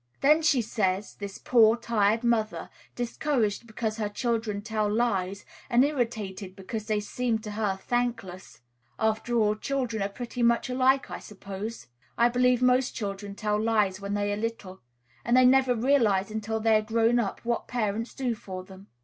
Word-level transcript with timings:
Then 0.21 0.41
she 0.41 0.63
says, 0.63 1.13
this 1.13 1.37
poor, 1.37 1.77
tired 1.77 2.23
mother, 2.23 2.71
discouraged 2.95 3.67
because 3.67 3.97
her 3.97 4.09
children 4.09 4.63
tell 4.63 4.91
lies, 4.91 5.45
and 5.69 5.85
irritated 5.85 6.55
because 6.55 6.87
they 6.87 6.99
seem 6.99 7.37
to 7.37 7.51
her 7.51 7.77
thankless, 7.79 8.61
"After 8.97 9.35
all, 9.37 9.53
children 9.53 10.01
are 10.01 10.09
pretty 10.09 10.41
much 10.41 10.71
alike, 10.71 11.11
I 11.11 11.19
suppose. 11.19 11.85
I 12.17 12.29
believe 12.29 12.63
most 12.63 12.95
children 12.95 13.35
tell 13.35 13.61
lies 13.61 14.01
when 14.01 14.15
they 14.15 14.33
are 14.33 14.37
little; 14.37 14.81
and 15.23 15.37
they 15.37 15.45
never 15.45 15.75
realize 15.75 16.31
until 16.31 16.59
they 16.59 16.75
are 16.77 16.81
grown 16.81 17.19
up 17.19 17.41
what 17.45 17.67
parents 17.67 18.15
do 18.15 18.33
for 18.33 18.63
them." 18.63 18.87